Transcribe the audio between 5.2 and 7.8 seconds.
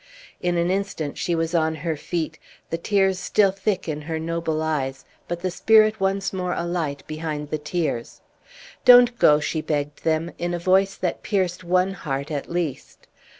but the spirit once more alight behind the